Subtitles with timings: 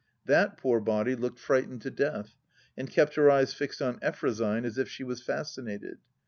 [0.25, 2.35] That poor body looked frightened to death,
[2.75, 5.99] and kept her eyes fixed on Effrosyne as if she was fascinated.